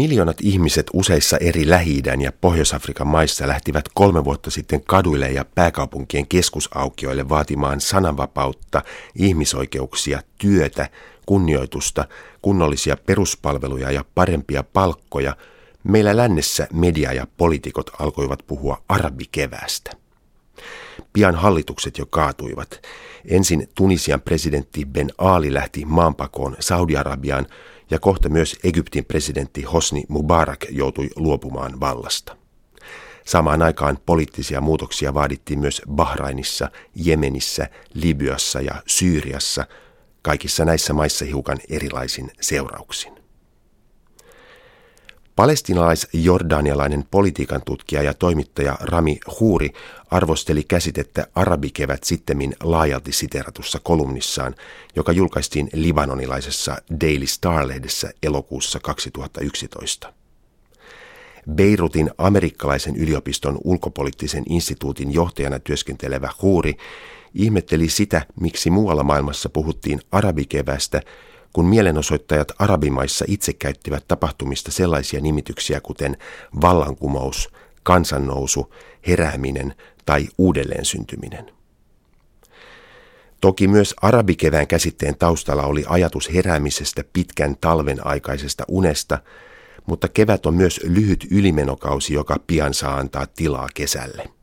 miljoonat 0.00 0.36
ihmiset 0.40 0.86
useissa 0.92 1.36
eri 1.36 1.68
lähi 1.68 2.02
ja 2.20 2.32
Pohjois-Afrikan 2.32 3.06
maissa 3.06 3.48
lähtivät 3.48 3.84
kolme 3.94 4.24
vuotta 4.24 4.50
sitten 4.50 4.84
kaduille 4.84 5.30
ja 5.30 5.44
pääkaupunkien 5.44 6.26
keskusaukioille 6.26 7.28
vaatimaan 7.28 7.80
sananvapautta, 7.80 8.82
ihmisoikeuksia, 9.14 10.22
työtä, 10.38 10.88
kunnioitusta, 11.26 12.04
kunnollisia 12.42 12.96
peruspalveluja 12.96 13.90
ja 13.90 14.04
parempia 14.14 14.62
palkkoja, 14.62 15.36
meillä 15.84 16.16
lännessä 16.16 16.68
media 16.72 17.12
ja 17.12 17.26
poliitikot 17.36 17.90
alkoivat 17.98 18.42
puhua 18.46 18.82
arabikeväästä. 18.88 19.99
Pian 21.12 21.34
hallitukset 21.34 21.98
jo 21.98 22.06
kaatuivat. 22.06 22.82
Ensin 23.24 23.68
Tunisian 23.74 24.20
presidentti 24.20 24.86
Ben 24.86 25.10
Ali 25.18 25.54
lähti 25.54 25.84
maanpakoon 25.84 26.56
Saudi-Arabiaan 26.60 27.46
ja 27.90 27.98
kohta 27.98 28.28
myös 28.28 28.56
Egyptin 28.64 29.04
presidentti 29.04 29.62
Hosni 29.62 30.04
Mubarak 30.08 30.64
joutui 30.70 31.10
luopumaan 31.16 31.80
vallasta. 31.80 32.36
Samaan 33.26 33.62
aikaan 33.62 33.98
poliittisia 34.06 34.60
muutoksia 34.60 35.14
vaadittiin 35.14 35.58
myös 35.60 35.82
Bahrainissa, 35.90 36.70
Jemenissä, 36.94 37.68
Libyassa 37.94 38.60
ja 38.60 38.82
Syyriassa, 38.86 39.66
kaikissa 40.22 40.64
näissä 40.64 40.92
maissa 40.92 41.24
hiukan 41.24 41.58
erilaisin 41.70 42.30
seurauksin. 42.40 43.19
Palestinalais-jordanialainen 45.40 47.04
politiikan 47.10 47.62
tutkija 47.66 48.02
ja 48.02 48.14
toimittaja 48.14 48.76
Rami 48.80 49.18
Huuri 49.40 49.70
arvosteli 50.10 50.64
käsitettä 50.68 51.26
arabikevät 51.34 52.04
sittemmin 52.04 52.54
laajalti 52.62 53.12
siteratussa 53.12 53.80
kolumnissaan, 53.82 54.54
joka 54.96 55.12
julkaistiin 55.12 55.70
libanonilaisessa 55.72 56.76
Daily 57.00 57.26
Star-lehdessä 57.26 58.10
elokuussa 58.22 58.80
2011. 58.80 60.12
Beirutin 61.54 62.10
amerikkalaisen 62.18 62.96
yliopiston 62.96 63.58
ulkopoliittisen 63.64 64.44
instituutin 64.48 65.14
johtajana 65.14 65.58
työskentelevä 65.58 66.30
Huuri 66.42 66.76
ihmetteli 67.34 67.88
sitä, 67.88 68.26
miksi 68.40 68.70
muualla 68.70 69.02
maailmassa 69.02 69.48
puhuttiin 69.48 70.00
arabikevästä– 70.12 71.00
kun 71.52 71.66
mielenosoittajat 71.66 72.52
arabimaissa 72.58 73.24
itse 73.28 73.52
käyttivät 73.52 74.08
tapahtumista 74.08 74.70
sellaisia 74.70 75.20
nimityksiä 75.20 75.80
kuten 75.80 76.16
vallankumous, 76.60 77.48
kansannousu, 77.82 78.74
herääminen 79.06 79.74
tai 80.06 80.28
uudelleen 80.38 80.84
syntyminen. 80.84 81.52
Toki 83.40 83.68
myös 83.68 83.94
arabikevään 84.02 84.66
käsitteen 84.66 85.18
taustalla 85.18 85.62
oli 85.62 85.84
ajatus 85.88 86.34
heräämisestä 86.34 87.04
pitkän 87.12 87.56
talven 87.60 88.06
aikaisesta 88.06 88.64
unesta, 88.68 89.18
mutta 89.86 90.08
kevät 90.08 90.46
on 90.46 90.54
myös 90.54 90.80
lyhyt 90.84 91.26
ylimenokausi, 91.30 92.14
joka 92.14 92.36
pian 92.46 92.74
saa 92.74 92.96
antaa 92.96 93.26
tilaa 93.26 93.68
kesälle. 93.74 94.39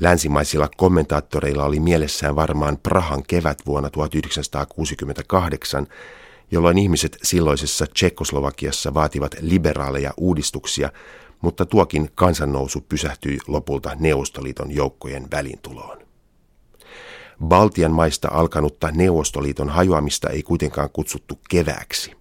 Länsimaisilla 0.00 0.68
kommentaattoreilla 0.76 1.64
oli 1.64 1.80
mielessään 1.80 2.36
varmaan 2.36 2.78
Prahan 2.82 3.22
kevät 3.26 3.58
vuonna 3.66 3.90
1968, 3.90 5.86
jolloin 6.50 6.78
ihmiset 6.78 7.18
silloisessa 7.22 7.86
Tsekkoslovakiassa 7.86 8.94
vaativat 8.94 9.34
liberaaleja 9.40 10.14
uudistuksia, 10.16 10.92
mutta 11.40 11.66
tuokin 11.66 12.10
kansannousu 12.14 12.80
pysähtyi 12.88 13.38
lopulta 13.46 13.96
Neuvostoliiton 13.98 14.70
joukkojen 14.70 15.30
välintuloon. 15.30 15.98
Baltian 17.44 17.92
maista 17.92 18.28
alkanutta 18.32 18.90
Neuvostoliiton 18.90 19.68
hajoamista 19.68 20.30
ei 20.30 20.42
kuitenkaan 20.42 20.90
kutsuttu 20.92 21.40
kevääksi. 21.48 22.12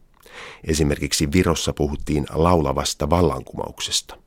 Esimerkiksi 0.63 1.31
Virossa 1.31 1.73
puhuttiin 1.73 2.25
laulavasta 2.29 3.09
vallankumouksesta. 3.09 4.26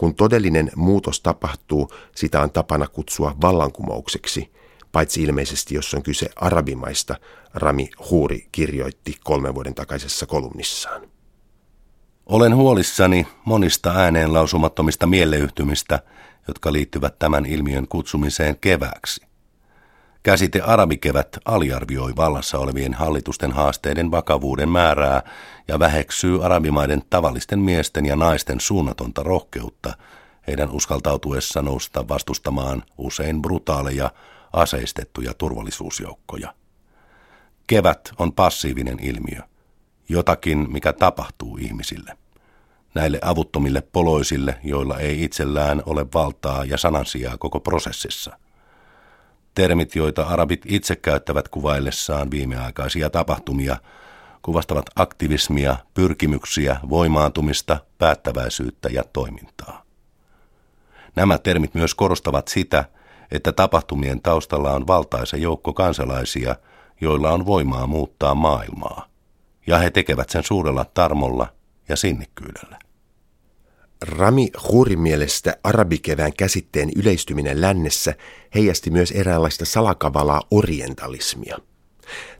Kun 0.00 0.14
todellinen 0.14 0.70
muutos 0.76 1.20
tapahtuu, 1.20 1.92
sitä 2.16 2.42
on 2.42 2.50
tapana 2.50 2.86
kutsua 2.86 3.36
vallankumoukseksi, 3.40 4.52
paitsi 4.92 5.22
ilmeisesti 5.22 5.74
jos 5.74 5.94
on 5.94 6.02
kyse 6.02 6.28
arabimaista, 6.36 7.16
Rami 7.54 7.90
Huuri 8.10 8.48
kirjoitti 8.52 9.16
kolmen 9.24 9.54
vuoden 9.54 9.74
takaisessa 9.74 10.26
kolumnissaan. 10.26 11.02
Olen 12.26 12.56
huolissani 12.56 13.26
monista 13.44 13.90
ääneen 13.90 14.32
lausumattomista 14.32 15.06
mieleyhtymistä, 15.06 16.00
jotka 16.48 16.72
liittyvät 16.72 17.18
tämän 17.18 17.46
ilmiön 17.46 17.88
kutsumiseen 17.88 18.56
kevääksi. 18.60 19.29
Käsite 20.22 20.60
arabikevät 20.60 21.28
aliarvioi 21.44 22.16
vallassa 22.16 22.58
olevien 22.58 22.94
hallitusten 22.94 23.52
haasteiden 23.52 24.10
vakavuuden 24.10 24.68
määrää 24.68 25.22
ja 25.68 25.78
väheksyy 25.78 26.44
arabimaiden 26.44 27.02
tavallisten 27.10 27.58
miesten 27.58 28.06
ja 28.06 28.16
naisten 28.16 28.60
suunnatonta 28.60 29.22
rohkeutta 29.22 29.92
heidän 30.46 30.70
uskaltautuessa 30.70 31.62
nousta 31.62 32.08
vastustamaan 32.08 32.82
usein 32.98 33.42
brutaaleja 33.42 34.10
aseistettuja 34.52 35.34
turvallisuusjoukkoja. 35.34 36.54
Kevät 37.66 38.10
on 38.18 38.32
passiivinen 38.32 38.98
ilmiö, 39.02 39.40
jotakin 40.08 40.72
mikä 40.72 40.92
tapahtuu 40.92 41.56
ihmisille. 41.56 42.16
Näille 42.94 43.18
avuttomille 43.22 43.80
poloisille, 43.92 44.58
joilla 44.64 44.98
ei 44.98 45.24
itsellään 45.24 45.82
ole 45.86 46.06
valtaa 46.14 46.64
ja 46.64 46.78
sanansijaa 46.78 47.38
koko 47.38 47.60
prosessissa– 47.60 48.36
Termit, 49.54 49.94
joita 49.94 50.22
arabit 50.22 50.62
itse 50.66 50.96
käyttävät 50.96 51.48
kuvaillessaan 51.48 52.30
viimeaikaisia 52.30 53.10
tapahtumia, 53.10 53.76
kuvastavat 54.42 54.86
aktivismia, 54.96 55.76
pyrkimyksiä, 55.94 56.80
voimaantumista, 56.88 57.80
päättäväisyyttä 57.98 58.88
ja 58.88 59.04
toimintaa. 59.12 59.82
Nämä 61.16 61.38
termit 61.38 61.74
myös 61.74 61.94
korostavat 61.94 62.48
sitä, 62.48 62.84
että 63.30 63.52
tapahtumien 63.52 64.22
taustalla 64.22 64.72
on 64.72 64.86
valtaisa 64.86 65.36
joukko 65.36 65.72
kansalaisia, 65.72 66.56
joilla 67.00 67.30
on 67.30 67.46
voimaa 67.46 67.86
muuttaa 67.86 68.34
maailmaa, 68.34 69.06
ja 69.66 69.78
he 69.78 69.90
tekevät 69.90 70.30
sen 70.30 70.44
suurella 70.44 70.84
tarmolla 70.84 71.46
ja 71.88 71.96
sinnikkyydellä. 71.96 72.89
Rami 74.02 74.50
Hurin 74.68 75.00
mielestä 75.00 75.56
arabikevään 75.64 76.32
käsitteen 76.32 76.90
yleistyminen 76.96 77.60
lännessä 77.60 78.14
heijasti 78.54 78.90
myös 78.90 79.10
eräänlaista 79.10 79.64
salakavalaa 79.64 80.42
orientalismia. 80.50 81.58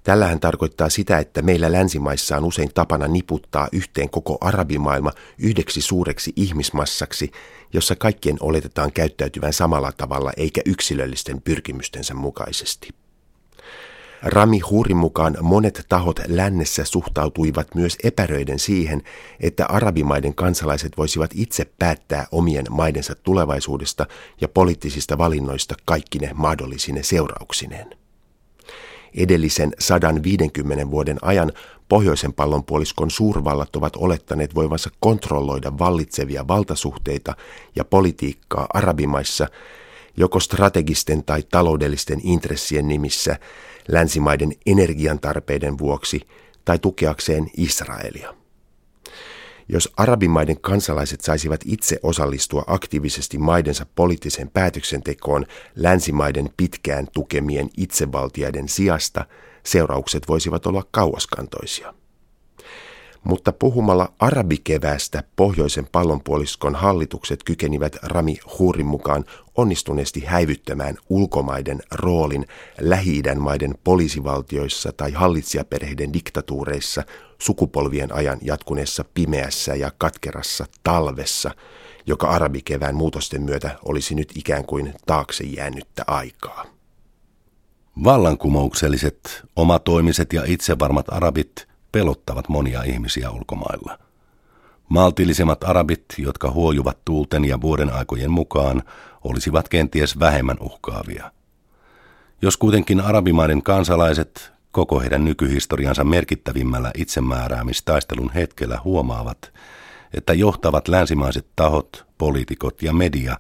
Tällähän 0.03 0.41
tarkoittaa 0.41 0.89
sitä, 0.89 1.19
että 1.19 1.43
meillä 1.43 1.73
länsimaissa 1.73 2.37
on 2.37 2.45
usein 2.45 2.71
tapana 2.75 3.09
niputtaa 3.09 3.69
yhteen 3.73 4.11
koko 4.11 4.39
arabimaailma 4.41 5.13
yhdeksi 5.39 5.81
suureksi 5.81 6.33
ihmismassaksi, 6.37 7.31
jossa 7.73 7.97
kaikkien 7.97 8.37
oletetaan 8.41 8.93
käyttäytyvän 8.93 9.53
samalla 9.53 9.93
tavalla 9.93 10.33
eikä 10.37 10.61
yksilöllisten 10.67 11.43
pyrkimystensä 11.43 12.15
mukaisesti. 12.15 13.00
Rami 14.23 14.59
Huurin 14.59 14.97
mukaan 14.97 15.37
monet 15.41 15.87
tahot 15.89 16.21
lännessä 16.29 16.85
suhtautuivat 16.85 17.75
myös 17.75 17.99
epäröiden 18.05 18.59
siihen, 18.59 19.03
että 19.41 19.67
arabimaiden 19.67 20.35
kansalaiset 20.35 20.97
voisivat 20.97 21.31
itse 21.35 21.71
päättää 21.79 22.27
omien 22.33 22.67
maidensa 22.71 23.15
tulevaisuudesta 23.15 24.07
ja 24.41 24.49
poliittisista 24.49 25.19
valinnoista 25.19 25.75
kaikkine 25.85 26.31
mahdollisine 26.35 27.03
seurauksineen. 27.03 27.91
Edellisen 29.15 29.73
150 29.79 30.91
vuoden 30.91 31.19
ajan 31.23 31.53
pohjoisen 31.89 32.33
pallonpuoliskon 32.33 33.11
suurvallat 33.11 33.77
ovat 33.77 33.97
olettaneet 33.97 34.55
voivansa 34.55 34.91
kontrolloida 35.01 35.79
vallitsevia 35.79 36.49
valtasuhteita 36.49 37.37
ja 37.77 37.85
politiikkaa 37.85 38.67
arabimaissa 38.75 39.49
joko 40.17 40.41
strategisten 40.41 41.25
tai 41.25 41.43
taloudellisten 41.43 42.21
intressien 42.23 42.89
nimissä 42.89 43.37
länsimaiden 43.89 44.53
energiantarpeiden 44.67 45.79
vuoksi 45.79 46.21
tai 46.65 46.79
tukeakseen 46.79 47.51
Israelia. 47.57 48.35
Jos 49.69 49.93
arabimaiden 49.97 50.61
kansalaiset 50.61 51.21
saisivat 51.21 51.61
itse 51.65 51.99
osallistua 52.03 52.65
aktiivisesti 52.67 53.39
maidensa 53.39 53.87
poliittiseen 53.95 54.51
päätöksentekoon 54.51 55.47
länsimaiden 55.77 56.51
pitkään 56.57 57.07
tukemien 57.13 57.71
itsevaltiaiden 57.77 58.69
sijasta, 58.69 59.27
seuraukset 59.63 60.29
voisivat 60.29 60.67
olla 60.67 60.85
kauaskantoisia 60.91 61.95
mutta 63.25 63.53
puhumalla 63.53 64.13
arabikeväästä 64.19 65.23
pohjoisen 65.37 65.89
pallonpuoliskon 65.93 66.75
hallitukset 66.75 67.43
kykenivät 67.43 67.97
Rami 68.03 68.39
Hurin 68.59 68.87
mukaan 68.87 69.25
onnistuneesti 69.57 70.25
häivyttämään 70.25 70.97
ulkomaiden 71.09 71.83
roolin 71.91 72.47
lähi 72.81 73.23
maiden 73.39 73.75
poliisivaltioissa 73.85 74.93
tai 74.93 75.13
hallitsijaperheiden 75.13 76.13
diktatuureissa 76.13 77.03
sukupolvien 77.39 78.15
ajan 78.15 78.39
jatkuneessa 78.43 79.05
pimeässä 79.15 79.75
ja 79.75 79.93
katkerassa 79.99 80.67
talvessa, 80.83 81.51
joka 82.07 82.29
arabikevään 82.29 82.95
muutosten 82.95 83.43
myötä 83.43 83.79
olisi 83.85 84.15
nyt 84.15 84.33
ikään 84.37 84.65
kuin 84.65 84.95
taakse 85.07 85.45
jäänyttä 85.45 86.05
aikaa. 86.07 86.67
Vallankumoukselliset, 88.05 89.43
omatoimiset 89.57 90.33
ja 90.33 90.43
itsevarmat 90.47 91.07
arabit– 91.09 91.53
pelottavat 91.93 92.49
monia 92.49 92.83
ihmisiä 92.83 93.31
ulkomailla. 93.31 93.99
Maltillisemmat 94.89 95.65
arabit, 95.65 96.05
jotka 96.19 96.51
huojuvat 96.51 96.99
tuulten 97.05 97.45
ja 97.45 97.61
vuoden 97.61 97.93
aikojen 97.93 98.31
mukaan, 98.31 98.83
olisivat 99.25 99.69
kenties 99.69 100.19
vähemmän 100.19 100.57
uhkaavia. 100.61 101.33
Jos 102.43 102.57
kuitenkin 102.57 103.01
arabimaiden 103.01 103.63
kansalaiset 103.63 104.53
koko 104.71 105.01
heidän 105.01 105.25
nykyhistoriansa 105.25 106.05
merkittävimmällä 106.05 106.91
itsemääräämistaistelun 106.97 108.31
hetkellä 108.35 108.79
huomaavat, 108.85 109.53
että 110.15 110.35
johtavat 110.35 110.89
länsimaiset 110.89 111.47
tahot, 111.57 112.07
poliitikot 112.19 112.83
ja 112.83 112.93
media 112.93 113.37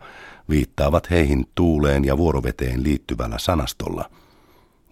viittaavat 0.49 1.11
heihin 1.11 1.46
tuuleen 1.55 2.05
ja 2.05 2.17
vuoroveteen 2.17 2.82
liittyvällä 2.82 3.38
sanastolla, 3.38 4.11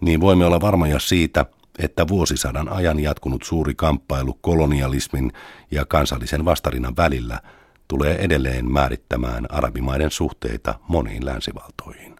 niin 0.01 0.21
voimme 0.21 0.45
olla 0.45 0.61
varmoja 0.61 0.99
siitä, 0.99 1.45
että 1.79 2.07
vuosisadan 2.07 2.69
ajan 2.69 2.99
jatkunut 2.99 3.43
suuri 3.43 3.75
kamppailu 3.75 4.37
kolonialismin 4.41 5.31
ja 5.71 5.85
kansallisen 5.85 6.45
vastarinnan 6.45 6.97
välillä 6.97 7.41
tulee 7.87 8.15
edelleen 8.15 8.71
määrittämään 8.71 9.51
arabimaiden 9.51 10.11
suhteita 10.11 10.79
moniin 10.87 11.25
länsivaltoihin. 11.25 12.15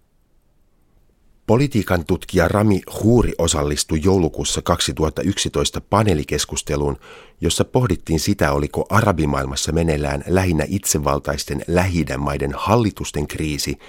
Politiikan 1.50 2.06
tutkija 2.06 2.48
Rami 2.48 2.82
Huuri 3.04 3.34
osallistui 3.38 4.00
joulukuussa 4.04 4.62
2011 4.62 5.82
paneelikeskusteluun, 5.82 6.98
jossa 7.42 7.66
pohdittiin 7.66 8.20
sitä, 8.20 8.52
oliko 8.52 8.86
arabimaailmassa 8.90 9.72
meneillään 9.72 10.24
lähinnä 10.28 10.66
itsevaltaisten 10.68 11.62
lähi 11.68 12.06
maiden 12.18 12.54
hallitusten 12.58 13.28
kriisi, 13.28 13.80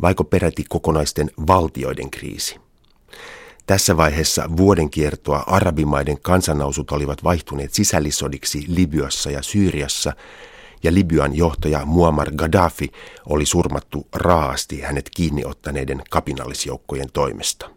vaiko 0.00 0.24
peräti 0.24 0.64
kokonaisten 0.68 1.30
valtioiden 1.46 2.10
kriisi. 2.10 2.60
Tässä 3.72 3.96
vaiheessa 3.96 4.56
vuoden 4.56 4.90
kiertoa 4.90 5.44
arabimaiden 5.46 6.20
kansannousut 6.22 6.90
olivat 6.90 7.24
vaihtuneet 7.24 7.74
sisällissodiksi 7.74 8.64
Libyassa 8.68 9.30
ja 9.30 9.42
Syyriassa, 9.42 10.12
ja 10.82 10.94
Libyan 10.94 11.36
johtaja 11.36 11.84
Muammar 11.84 12.32
Gaddafi 12.36 12.92
oli 13.26 13.46
surmattu 13.46 14.06
raasti 14.14 14.80
hänet 14.80 15.10
kiinniottaneiden 15.10 16.02
kapinallisjoukkojen 16.10 17.08
toimesta. 17.12 17.70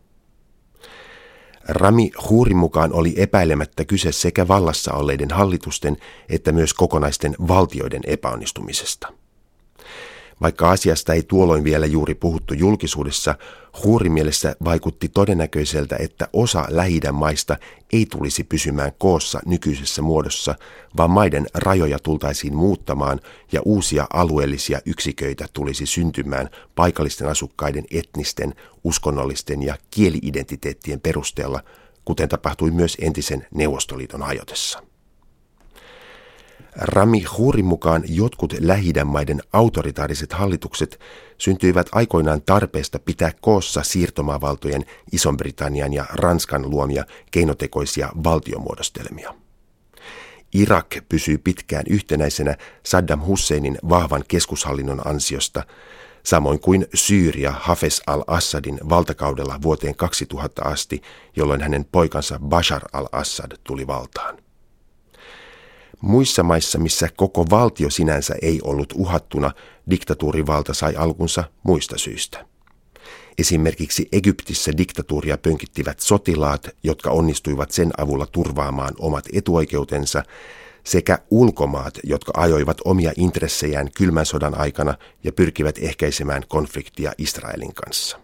Rami 1.68 2.12
Huurin 2.30 2.58
mukaan 2.58 2.94
oli 2.94 3.14
epäilemättä 3.18 3.86
kyse 3.86 4.12
sekä 4.12 4.48
vallassa 4.48 4.94
olleiden 4.94 5.32
hallitusten 5.32 5.98
että 6.30 6.52
myös 6.52 6.74
kokonaisten 6.74 7.36
valtioiden 7.48 8.02
epäonnistumisesta. 8.08 9.14
Vaikka 10.42 10.72
asiasta 10.72 11.14
ei 11.14 11.24
tuolloin 11.24 11.64
vielä 11.64 11.86
juuri 11.86 12.16
puhuttu 12.16 12.54
julkisuudessa, 12.54 13.36
mielessä 14.10 14.56
vaikutti 14.64 15.10
todennäköiseltä, 15.10 15.96
että 16.00 16.28
osa 16.34 16.66
lähi 16.70 17.02
maista 17.12 17.58
ei 17.94 18.06
tulisi 18.06 18.44
pysymään 18.44 18.92
koossa 18.98 19.40
nykyisessä 19.46 20.02
muodossa, 20.02 20.56
vaan 20.98 21.10
maiden 21.12 21.48
rajoja 21.54 22.00
tultaisiin 22.00 22.56
muuttamaan 22.56 23.20
ja 23.52 23.62
uusia 23.66 24.08
alueellisia 24.14 24.80
yksiköitä 24.86 25.46
tulisi 25.54 25.86
syntymään 25.86 26.50
paikallisten 26.76 27.28
asukkaiden 27.28 27.86
etnisten, 27.92 28.56
uskonnollisten 28.84 29.64
ja 29.64 29.78
kieliidentiteettien 29.92 31.00
perusteella, 31.00 31.64
kuten 32.06 32.30
tapahtui 32.30 32.72
myös 32.72 32.98
entisen 33.02 33.48
Neuvostoliiton 33.54 34.22
hajotessa. 34.22 34.95
Rami 36.76 37.24
Huurin 37.24 37.66
mukaan 37.66 38.04
jotkut 38.08 38.54
lähi 38.60 38.94
maiden 39.06 39.42
autoritaariset 39.54 40.34
hallitukset 40.34 41.00
syntyivät 41.38 41.88
aikoinaan 41.92 42.42
tarpeesta 42.42 43.00
pitää 43.00 43.32
koossa 43.42 43.84
siirtomaavaltojen 43.84 44.86
Ison-Britannian 45.12 45.94
ja 45.94 46.06
Ranskan 46.14 46.70
luomia 46.70 47.06
keinotekoisia 47.32 48.10
valtiomuodostelmia. 48.24 49.34
Irak 50.54 50.96
pysyy 51.10 51.38
pitkään 51.38 51.84
yhtenäisenä 51.90 52.58
Saddam 52.84 53.22
Husseinin 53.26 53.78
vahvan 53.90 54.24
keskushallinnon 54.28 55.08
ansiosta, 55.08 55.64
samoin 56.24 56.60
kuin 56.60 56.88
Syyria 56.94 57.54
Hafez 57.60 58.02
al-Assadin 58.08 58.80
valtakaudella 58.90 59.60
vuoteen 59.62 59.96
2000 59.96 60.62
asti, 60.64 61.02
jolloin 61.36 61.62
hänen 61.62 61.86
poikansa 61.86 62.40
Bashar 62.40 62.82
al-Assad 62.94 63.52
tuli 63.64 63.88
valtaan. 63.88 64.45
Muissa 66.02 66.44
maissa, 66.44 66.80
missä 66.80 67.10
koko 67.18 67.46
valtio 67.50 67.90
sinänsä 67.90 68.36
ei 68.42 68.60
ollut 68.64 68.94
uhattuna, 68.96 69.52
diktatuurivalta 69.90 70.74
sai 70.74 70.96
alkunsa 70.96 71.44
muista 71.64 71.98
syistä. 71.98 72.46
Esimerkiksi 73.38 74.08
Egyptissä 74.12 74.72
diktatuuria 74.78 75.38
pönkittivät 75.38 76.00
sotilaat, 76.00 76.68
jotka 76.84 77.10
onnistuivat 77.10 77.72
sen 77.72 77.92
avulla 77.98 78.26
turvaamaan 78.26 78.94
omat 79.00 79.26
etuoikeutensa, 79.34 80.24
sekä 80.84 81.20
ulkomaat, 81.30 82.00
jotka 82.04 82.32
ajoivat 82.36 82.78
omia 82.86 83.12
intressejään 83.18 83.90
kylmän 83.98 84.26
sodan 84.26 84.60
aikana 84.60 84.98
ja 85.24 85.32
pyrkivät 85.32 85.78
ehkäisemään 85.82 86.44
konfliktia 86.48 87.14
Israelin 87.18 87.74
kanssa. 87.74 88.20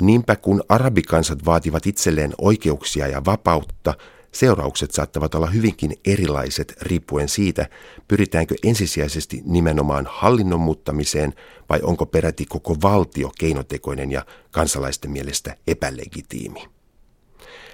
Niinpä 0.00 0.36
kun 0.36 0.62
arabikansat 0.68 1.44
vaativat 1.44 1.86
itselleen 1.86 2.32
oikeuksia 2.38 3.06
ja 3.06 3.24
vapautta, 3.24 3.94
Seuraukset 4.32 4.90
saattavat 4.90 5.34
olla 5.34 5.46
hyvinkin 5.46 5.92
erilaiset 6.04 6.74
riippuen 6.82 7.28
siitä, 7.28 7.68
pyritäänkö 8.08 8.54
ensisijaisesti 8.64 9.42
nimenomaan 9.44 10.06
hallinnon 10.10 10.60
muuttamiseen 10.60 11.34
vai 11.68 11.80
onko 11.82 12.06
peräti 12.06 12.46
koko 12.46 12.76
valtio 12.82 13.30
keinotekoinen 13.38 14.12
ja 14.12 14.26
kansalaisten 14.50 15.10
mielestä 15.10 15.56
epälegitiimi. 15.66 16.68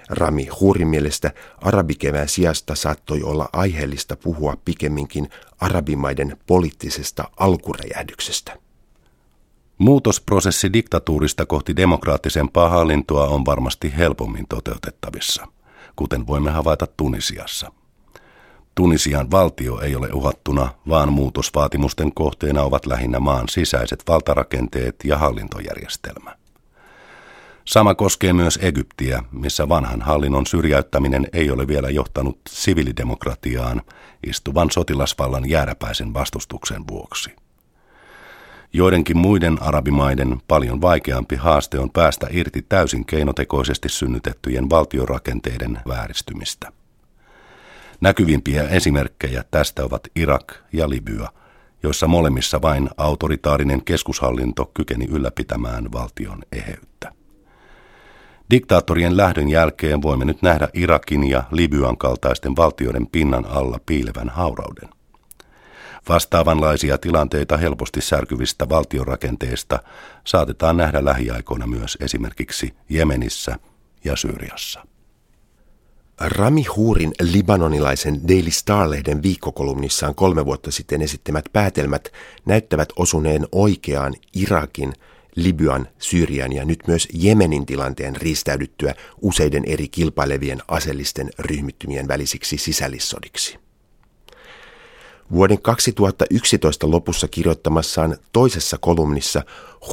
Rami 0.09 0.47
Huurin 0.59 0.87
mielestä 0.87 1.31
arabikevään 1.57 2.29
sijasta 2.29 2.75
saattoi 2.75 3.23
olla 3.23 3.49
aiheellista 3.53 4.15
puhua 4.15 4.57
pikemminkin 4.65 5.29
arabimaiden 5.59 6.37
poliittisesta 6.47 7.29
alkuräjähdyksestä. 7.37 8.57
Muutosprosessi 9.77 10.73
diktatuurista 10.73 11.45
kohti 11.45 11.75
demokraattisempaa 11.75 12.69
hallintoa 12.69 13.27
on 13.27 13.45
varmasti 13.45 13.93
helpommin 13.97 14.45
toteutettavissa– 14.49 15.47
kuten 15.97 16.27
voimme 16.27 16.51
havaita 16.51 16.87
Tunisiassa. 16.87 17.71
Tunisian 18.75 19.31
valtio 19.31 19.79
ei 19.79 19.95
ole 19.95 20.09
uhattuna, 20.13 20.69
vaan 20.89 21.13
muutosvaatimusten 21.13 22.13
kohteena 22.13 22.61
ovat 22.61 22.85
lähinnä 22.85 23.19
maan 23.19 23.49
sisäiset 23.49 24.03
valtarakenteet 24.07 24.95
ja 25.03 25.17
hallintojärjestelmä. 25.17 26.35
Sama 27.65 27.95
koskee 27.95 28.33
myös 28.33 28.59
Egyptiä, 28.61 29.23
missä 29.31 29.69
vanhan 29.69 30.01
hallinnon 30.01 30.45
syrjäyttäminen 30.45 31.27
ei 31.33 31.51
ole 31.51 31.67
vielä 31.67 31.89
johtanut 31.89 32.39
sivilidemokratiaan 32.49 33.81
istuvan 34.27 34.71
sotilasvallan 34.71 35.49
jääräpäisen 35.49 36.13
vastustuksen 36.13 36.87
vuoksi. 36.87 37.46
Joidenkin 38.73 39.17
muiden 39.17 39.61
arabimaiden 39.61 40.37
paljon 40.47 40.81
vaikeampi 40.81 41.35
haaste 41.35 41.79
on 41.79 41.89
päästä 41.89 42.27
irti 42.31 42.65
täysin 42.69 43.05
keinotekoisesti 43.05 43.89
synnytettyjen 43.89 44.69
valtiorakenteiden 44.69 45.79
vääristymistä. 45.87 46.71
Näkyvimpiä 48.01 48.63
esimerkkejä 48.63 49.43
tästä 49.51 49.83
ovat 49.85 50.07
Irak 50.15 50.53
ja 50.73 50.89
Libya, 50.89 51.27
joissa 51.83 52.07
molemmissa 52.07 52.61
vain 52.61 52.89
autoritaarinen 52.97 53.85
keskushallinto 53.85 54.71
kykeni 54.73 55.05
ylläpitämään 55.05 55.91
valtion 55.91 56.41
eheyttä. 56.51 57.11
Diktaattorien 58.51 59.17
lähdön 59.17 59.49
jälkeen 59.49 60.01
voimme 60.01 60.25
nyt 60.25 60.41
nähdä 60.41 60.69
Irakin 60.73 61.29
ja 61.29 61.43
Libyan 61.51 61.97
kaltaisten 61.97 62.55
valtioiden 62.55 63.07
pinnan 63.07 63.45
alla 63.45 63.79
piilevän 63.85 64.29
haurauden. 64.29 64.96
Vastaavanlaisia 66.09 66.97
tilanteita 66.97 67.57
helposti 67.57 68.01
särkyvistä 68.01 68.69
valtiorakenteista 68.69 69.79
saatetaan 70.23 70.77
nähdä 70.77 71.05
lähiaikoina 71.05 71.67
myös 71.67 71.97
esimerkiksi 72.01 72.73
Jemenissä 72.89 73.59
ja 74.03 74.15
Syyriassa. 74.15 74.83
Rami 76.19 76.63
Huurin 76.63 77.11
libanonilaisen 77.21 78.27
Daily 78.27 78.51
Star-lehden 78.51 79.23
viikkokolumnissaan 79.23 80.15
kolme 80.15 80.45
vuotta 80.45 80.71
sitten 80.71 81.01
esittämät 81.01 81.45
päätelmät 81.53 82.11
näyttävät 82.45 82.89
osuneen 82.95 83.47
oikeaan 83.51 84.13
Irakin, 84.35 84.93
Libyan, 85.35 85.87
Syyrian 85.99 86.53
ja 86.53 86.65
nyt 86.65 86.87
myös 86.87 87.07
Jemenin 87.13 87.65
tilanteen 87.65 88.15
riistäydyttyä 88.15 88.93
useiden 89.21 89.63
eri 89.65 89.87
kilpailevien 89.87 90.61
aseellisten 90.67 91.29
ryhmittymien 91.39 92.07
välisiksi 92.07 92.57
sisällissodiksi. 92.57 93.66
Vuoden 95.31 95.61
2011 95.61 96.91
lopussa 96.91 97.27
kirjoittamassaan 97.27 98.17
toisessa 98.33 98.77
kolumnissa 98.77 99.43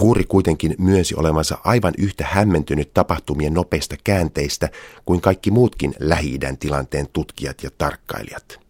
Huuri 0.01 0.25
kuitenkin 0.25 0.75
myönsi 0.79 1.15
olevansa 1.15 1.59
aivan 1.65 1.95
yhtä 1.99 2.27
hämmentynyt 2.31 2.95
tapahtumien 2.95 3.55
nopeista 3.55 3.97
käänteistä 4.05 4.69
kuin 5.05 5.21
kaikki 5.21 5.51
muutkin 5.51 5.95
lähi 5.99 6.39
tilanteen 6.59 7.07
tutkijat 7.13 7.63
ja 7.63 7.71
tarkkailijat. 7.79 8.61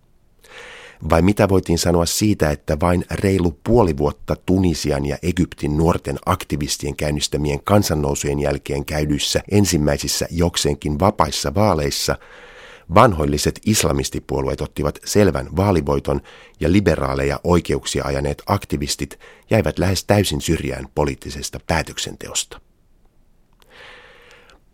Vai 1.11 1.23
mitä 1.23 1.49
voitiin 1.49 1.79
sanoa 1.79 2.07
siitä, 2.07 2.51
että 2.51 2.77
vain 2.81 3.05
reilu 3.11 3.59
puoli 3.65 3.97
vuotta 3.97 4.37
Tunisian 4.47 5.07
ja 5.07 5.19
Egyptin 5.23 5.77
nuorten 5.77 6.19
aktivistien 6.27 6.97
käynnistämien 6.97 7.65
kansannousujen 7.65 8.41
jälkeen 8.41 8.85
käydyissä 8.85 9.41
ensimmäisissä 9.51 10.27
jokseenkin 10.31 11.01
vapaissa 11.01 11.55
vaaleissa 11.55 12.17
vanhoilliset 12.95 13.61
islamistipuolueet 13.67 14.61
ottivat 14.61 14.99
selvän 15.05 15.57
vaalivoiton 15.57 16.21
ja 16.61 16.73
liberaaleja 16.73 17.41
oikeuksia 17.45 18.05
ajaneet 18.05 18.43
aktivistit 18.47 19.19
jäivät 19.51 19.79
lähes 19.79 20.05
täysin 20.05 20.41
syrjään 20.41 20.89
poliittisesta 20.95 21.61
päätöksenteosta. 21.67 22.61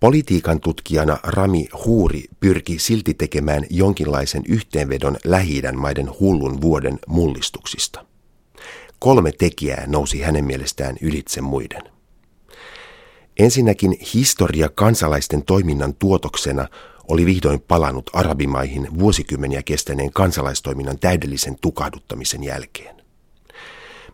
Politiikan 0.01 0.61
tutkijana 0.61 1.19
Rami 1.23 1.69
Huuri 1.85 2.25
pyrki 2.41 2.79
silti 2.79 3.15
tekemään 3.15 3.67
jonkinlaisen 3.71 4.43
yhteenvedon 4.49 5.17
lähi 5.25 5.63
maiden 5.73 6.11
hullun 6.21 6.61
vuoden 6.61 6.99
mullistuksista. 7.07 8.05
Kolme 8.99 9.33
tekijää 9.33 9.85
nousi 9.87 10.21
hänen 10.21 10.45
mielestään 10.45 10.97
ylitse 11.01 11.41
muiden. 11.41 11.83
Ensinnäkin 13.39 13.99
historia 14.15 14.69
kansalaisten 14.69 15.43
toiminnan 15.43 15.95
tuotoksena 15.95 16.69
oli 17.11 17.27
vihdoin 17.27 17.61
palannut 17.61 18.11
arabimaihin 18.13 18.99
vuosikymmeniä 18.99 19.63
kestäneen 19.63 20.13
kansalaistoiminnan 20.13 20.99
täydellisen 20.99 21.57
tukahduttamisen 21.61 22.45
jälkeen. 22.45 22.97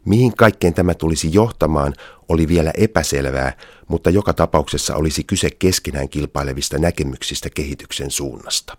Mihin 0.04 0.36
kaikkeen 0.36 0.74
tämä 0.74 0.94
tulisi 0.94 1.28
johtamaan, 1.32 1.94
oli 2.28 2.48
vielä 2.48 2.72
epäselvää, 2.76 3.56
mutta 3.88 4.10
joka 4.10 4.32
tapauksessa 4.32 4.96
olisi 4.96 5.24
kyse 5.24 5.50
keskenään 5.50 6.08
kilpailevista 6.08 6.78
näkemyksistä 6.78 7.50
kehityksen 7.54 8.10
suunnasta. 8.10 8.76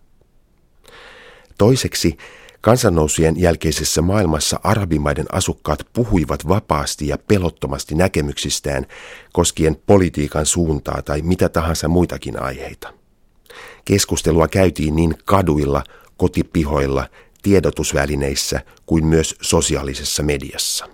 Toiseksi, 1.58 2.18
kansannousujen 2.62 3.40
jälkeisessä 3.40 4.02
maailmassa 4.02 4.60
arabimaiden 4.64 5.26
asukkaat 5.32 5.88
puhuivat 5.94 6.48
vapaasti 6.48 7.08
ja 7.08 7.18
pelottomasti 7.18 7.96
näkemyksistään 7.96 8.86
koskien 9.34 9.76
politiikan 9.86 10.46
suuntaa 10.46 11.02
tai 11.02 11.22
mitä 11.22 11.50
tahansa 11.50 11.88
muitakin 11.88 12.42
aiheita. 12.42 12.97
Keskustelua 13.86 14.48
käytiin 14.48 14.96
niin 14.96 15.16
kaduilla, 15.26 15.84
kotipihoilla, 16.18 17.10
tiedotusvälineissä 17.42 18.62
kuin 18.86 19.06
myös 19.06 19.36
sosiaalisessa 19.42 20.24
mediassa. 20.24 20.90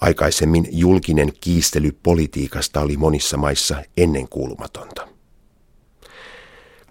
Aikaisemmin 0.00 0.68
julkinen 0.70 1.32
kiistely 1.40 1.92
politiikasta 2.02 2.80
oli 2.80 2.96
monissa 2.96 3.36
maissa 3.36 3.82
ennenkuulumatonta. 3.96 5.08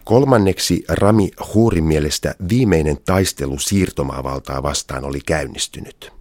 Kolmanneksi 0.04 0.84
Rami 0.90 1.32
Huurin 1.54 1.84
mielestä 1.84 2.36
viimeinen 2.50 2.98
taistelu 3.06 3.60
siirtomaavaltaa 3.60 4.64
vastaan 4.64 5.06
oli 5.06 5.20
käynnistynyt. 5.26 6.12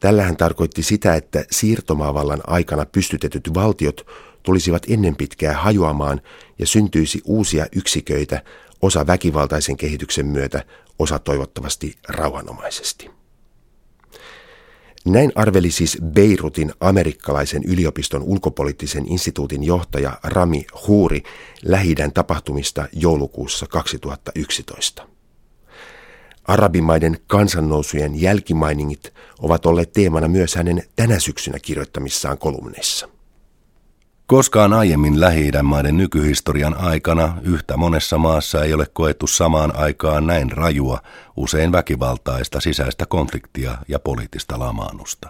Tällähän 0.00 0.36
tarkoitti 0.36 0.82
sitä, 0.82 1.14
että 1.14 1.44
siirtomaavallan 1.50 2.40
aikana 2.46 2.86
pystytetyt 2.86 3.54
valtiot 3.54 4.06
tulisivat 4.44 4.82
ennen 4.88 5.16
pitkää 5.16 5.52
hajoamaan 5.52 6.20
ja 6.58 6.66
syntyisi 6.66 7.22
uusia 7.24 7.66
yksiköitä, 7.76 8.42
osa 8.82 9.06
väkivaltaisen 9.06 9.76
kehityksen 9.76 10.26
myötä, 10.26 10.64
osa 10.98 11.18
toivottavasti 11.18 11.96
rauhanomaisesti. 12.08 13.10
Näin 15.04 15.32
arveli 15.34 15.70
siis 15.70 15.98
Beirutin 16.04 16.72
amerikkalaisen 16.80 17.62
yliopiston 17.64 18.22
ulkopoliittisen 18.22 19.08
instituutin 19.08 19.64
johtaja 19.64 20.18
Rami 20.22 20.66
Huuri 20.86 21.22
lähidän 21.64 22.12
tapahtumista 22.12 22.88
joulukuussa 22.92 23.66
2011. 23.66 25.08
Arabimaiden 26.44 27.18
kansannousujen 27.26 28.20
jälkimainingit 28.20 29.12
ovat 29.38 29.66
olleet 29.66 29.92
teemana 29.92 30.28
myös 30.28 30.54
hänen 30.54 30.82
tänä 30.96 31.18
syksynä 31.18 31.58
kirjoittamissaan 31.58 32.38
kolumneissa. 32.38 33.13
Koskaan 34.26 34.72
aiemmin 34.72 35.20
lähi 35.20 35.50
maiden 35.62 35.96
nykyhistorian 35.96 36.74
aikana 36.74 37.36
yhtä 37.42 37.76
monessa 37.76 38.18
maassa 38.18 38.64
ei 38.64 38.74
ole 38.74 38.86
koettu 38.92 39.26
samaan 39.26 39.76
aikaan 39.76 40.26
näin 40.26 40.52
rajua, 40.52 41.00
usein 41.36 41.72
väkivaltaista 41.72 42.60
sisäistä 42.60 43.06
konfliktia 43.06 43.78
ja 43.88 43.98
poliittista 43.98 44.58
lamaannusta. 44.58 45.28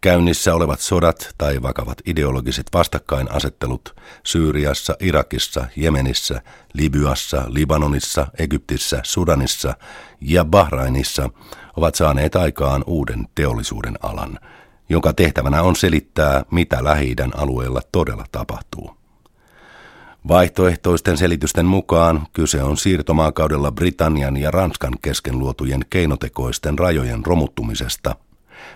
Käynnissä 0.00 0.54
olevat 0.54 0.80
sodat 0.80 1.34
tai 1.38 1.62
vakavat 1.62 1.98
ideologiset 2.06 2.66
vastakkainasettelut 2.74 3.96
Syyriassa, 4.26 4.96
Irakissa, 5.00 5.66
Jemenissä, 5.76 6.42
Libyassa, 6.72 7.44
Libanonissa, 7.46 8.26
Egyptissä, 8.38 9.00
Sudanissa 9.02 9.74
ja 10.20 10.44
Bahrainissa 10.44 11.30
ovat 11.76 11.94
saaneet 11.94 12.36
aikaan 12.36 12.84
uuden 12.86 13.28
teollisuuden 13.34 13.98
alan– 14.02 14.38
jonka 14.88 15.12
tehtävänä 15.12 15.62
on 15.62 15.76
selittää, 15.76 16.44
mitä 16.50 16.84
lähi 16.84 17.16
alueella 17.34 17.80
todella 17.92 18.24
tapahtuu. 18.32 18.96
Vaihtoehtoisten 20.28 21.16
selitysten 21.16 21.66
mukaan 21.66 22.26
kyse 22.32 22.62
on 22.62 22.76
siirtomaakaudella 22.76 23.72
Britannian 23.72 24.36
ja 24.36 24.50
Ranskan 24.50 24.94
kesken 25.02 25.38
luotujen 25.38 25.84
keinotekoisten 25.90 26.78
rajojen 26.78 27.26
romuttumisesta, 27.26 28.16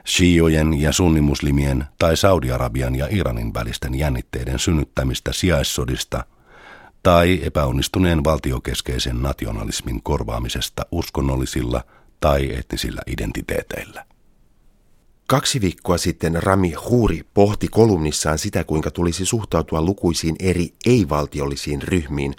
shiojen 0.06 0.80
ja 0.80 0.92
sunnimuslimien 0.92 1.84
tai 1.98 2.16
Saudi-Arabian 2.16 2.96
ja 2.96 3.06
Iranin 3.10 3.54
välisten 3.54 3.94
jännitteiden 3.94 4.58
synnyttämistä 4.58 5.32
sijaissodista 5.32 6.24
tai 7.02 7.40
epäonnistuneen 7.42 8.24
valtiokeskeisen 8.24 9.22
nationalismin 9.22 10.02
korvaamisesta 10.02 10.86
uskonnollisilla 10.92 11.84
tai 12.20 12.54
etnisillä 12.54 13.02
identiteeteillä. 13.06 14.09
Kaksi 15.30 15.60
viikkoa 15.60 15.98
sitten 15.98 16.42
Rami 16.42 16.72
Huuri 16.72 17.20
pohti 17.34 17.68
kolumnissaan 17.68 18.38
sitä, 18.38 18.64
kuinka 18.64 18.90
tulisi 18.90 19.24
suhtautua 19.24 19.82
lukuisiin 19.82 20.36
eri 20.38 20.74
ei-valtiollisiin 20.86 21.82
ryhmiin, 21.82 22.34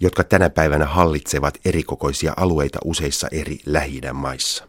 jotka 0.00 0.24
tänä 0.24 0.50
päivänä 0.50 0.86
hallitsevat 0.86 1.58
erikokoisia 1.64 2.34
alueita 2.36 2.78
useissa 2.84 3.28
eri 3.32 3.58
lähi 3.66 4.00
maissa. 4.12 4.68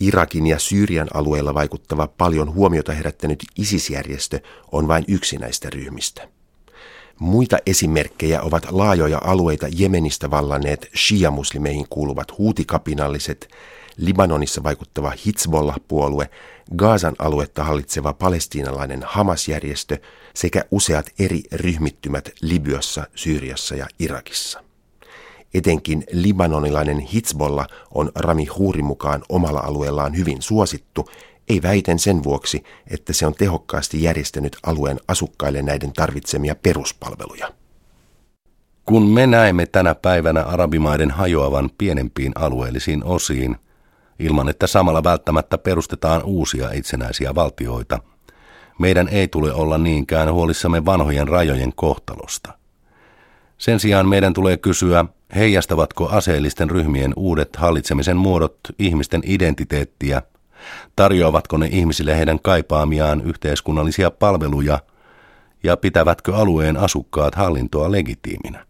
Irakin 0.00 0.46
ja 0.46 0.58
Syyrian 0.58 1.08
alueella 1.14 1.54
vaikuttava 1.54 2.06
paljon 2.06 2.54
huomiota 2.54 2.92
herättänyt 2.92 3.44
ISIS-järjestö 3.58 4.40
on 4.72 4.88
vain 4.88 5.04
yksi 5.08 5.36
näistä 5.38 5.70
ryhmistä. 5.70 6.28
Muita 7.18 7.58
esimerkkejä 7.66 8.42
ovat 8.42 8.66
laajoja 8.70 9.20
alueita 9.24 9.66
Jemenistä 9.76 10.30
vallanneet 10.30 10.90
shia-muslimeihin 10.96 11.86
kuuluvat 11.90 12.38
huutikapinalliset, 12.38 13.48
Libanonissa 13.96 14.62
vaikuttava 14.62 15.12
Hizbollah-puolue, 15.26 16.30
Gaasan 16.76 17.14
aluetta 17.18 17.64
hallitseva 17.64 18.12
palestiinalainen 18.12 19.02
Hamas-järjestö 19.06 19.98
sekä 20.34 20.64
useat 20.70 21.10
eri 21.18 21.42
ryhmittymät 21.52 22.30
Libyassa, 22.42 23.06
Syyriassa 23.14 23.74
ja 23.74 23.86
Irakissa. 23.98 24.62
Etenkin 25.54 26.04
libanonilainen 26.12 26.98
Hizbollah 26.98 27.66
on 27.90 28.12
Rami 28.14 28.44
Huurin 28.44 28.84
mukaan 28.84 29.22
omalla 29.28 29.60
alueellaan 29.60 30.16
hyvin 30.16 30.42
suosittu, 30.42 31.10
ei 31.48 31.62
väiten 31.62 31.98
sen 31.98 32.24
vuoksi, 32.24 32.64
että 32.90 33.12
se 33.12 33.26
on 33.26 33.34
tehokkaasti 33.34 34.02
järjestänyt 34.02 34.56
alueen 34.62 35.00
asukkaille 35.08 35.62
näiden 35.62 35.92
tarvitsemia 35.92 36.54
peruspalveluja. 36.54 37.52
Kun 38.84 39.06
me 39.08 39.26
näemme 39.26 39.66
tänä 39.66 39.94
päivänä 39.94 40.42
arabimaiden 40.42 41.10
hajoavan 41.10 41.70
pienempiin 41.78 42.32
alueellisiin 42.34 43.04
osiin, 43.04 43.56
ilman 44.18 44.48
että 44.48 44.66
samalla 44.66 45.04
välttämättä 45.04 45.58
perustetaan 45.58 46.22
uusia 46.24 46.70
itsenäisiä 46.72 47.34
valtioita. 47.34 47.98
Meidän 48.78 49.08
ei 49.08 49.28
tule 49.28 49.52
olla 49.52 49.78
niinkään 49.78 50.32
huolissamme 50.32 50.84
vanhojen 50.84 51.28
rajojen 51.28 51.72
kohtalosta. 51.74 52.58
Sen 53.58 53.80
sijaan 53.80 54.08
meidän 54.08 54.32
tulee 54.32 54.56
kysyä, 54.56 55.04
heijastavatko 55.34 56.08
aseellisten 56.08 56.70
ryhmien 56.70 57.12
uudet 57.16 57.56
hallitsemisen 57.56 58.16
muodot 58.16 58.58
ihmisten 58.78 59.22
identiteettiä, 59.24 60.22
tarjoavatko 60.96 61.56
ne 61.56 61.66
ihmisille 61.72 62.16
heidän 62.16 62.40
kaipaamiaan 62.42 63.20
yhteiskunnallisia 63.20 64.10
palveluja 64.10 64.78
ja 65.62 65.76
pitävätkö 65.76 66.36
alueen 66.36 66.76
asukkaat 66.76 67.34
hallintoa 67.34 67.92
legitiiminä. 67.92 68.66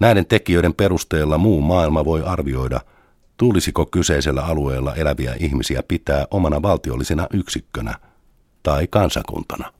Näiden 0.00 0.26
tekijöiden 0.26 0.74
perusteella 0.74 1.38
muu 1.38 1.60
maailma 1.60 2.04
voi 2.04 2.22
arvioida– 2.22 2.80
Tulisiko 3.42 3.86
kyseisellä 3.86 4.44
alueella 4.44 4.94
eläviä 4.94 5.34
ihmisiä 5.38 5.82
pitää 5.88 6.26
omana 6.30 6.62
valtiollisena 6.62 7.26
yksikkönä 7.32 7.94
tai 8.62 8.86
kansakuntana? 8.86 9.72